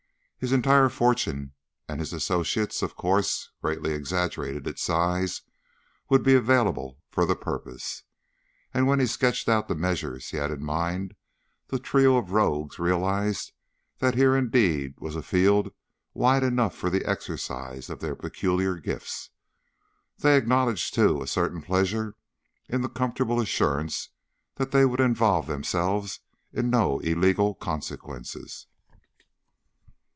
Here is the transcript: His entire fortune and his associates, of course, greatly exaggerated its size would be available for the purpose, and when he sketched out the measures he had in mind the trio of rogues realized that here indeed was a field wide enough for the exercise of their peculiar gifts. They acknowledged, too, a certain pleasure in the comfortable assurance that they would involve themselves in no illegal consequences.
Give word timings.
His 0.43 0.51
entire 0.53 0.89
fortune 0.89 1.51
and 1.87 1.99
his 1.99 2.11
associates, 2.13 2.81
of 2.81 2.95
course, 2.95 3.51
greatly 3.61 3.91
exaggerated 3.93 4.65
its 4.65 4.81
size 4.81 5.43
would 6.09 6.23
be 6.23 6.33
available 6.33 6.97
for 7.11 7.27
the 7.27 7.35
purpose, 7.35 8.01
and 8.73 8.87
when 8.87 8.99
he 8.99 9.05
sketched 9.05 9.47
out 9.47 9.67
the 9.67 9.75
measures 9.75 10.29
he 10.29 10.37
had 10.37 10.49
in 10.49 10.63
mind 10.63 11.15
the 11.67 11.77
trio 11.77 12.17
of 12.17 12.31
rogues 12.31 12.79
realized 12.79 13.51
that 13.99 14.15
here 14.15 14.35
indeed 14.35 14.95
was 14.97 15.15
a 15.15 15.21
field 15.21 15.71
wide 16.15 16.41
enough 16.41 16.73
for 16.75 16.89
the 16.89 17.07
exercise 17.07 17.87
of 17.87 17.99
their 17.99 18.15
peculiar 18.15 18.77
gifts. 18.77 19.29
They 20.17 20.37
acknowledged, 20.37 20.95
too, 20.95 21.21
a 21.21 21.27
certain 21.27 21.61
pleasure 21.61 22.15
in 22.67 22.81
the 22.81 22.89
comfortable 22.89 23.39
assurance 23.39 24.09
that 24.55 24.71
they 24.71 24.85
would 24.85 25.01
involve 25.01 25.45
themselves 25.45 26.19
in 26.51 26.71
no 26.71 26.97
illegal 27.01 27.53
consequences. 27.53 28.65